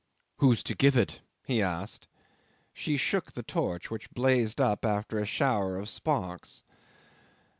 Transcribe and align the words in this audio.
"Who's 0.37 0.63
to 0.63 0.73
give 0.73 0.97
it?" 0.97 1.21
he 1.45 1.61
asked. 1.61 2.07
She 2.73 2.97
shook 2.97 3.33
the 3.33 3.43
torch, 3.43 3.91
which 3.91 4.09
blazed 4.09 4.59
up 4.59 4.83
after 4.83 5.19
a 5.19 5.27
shower 5.27 5.77
of 5.77 5.89
sparks. 5.89 6.63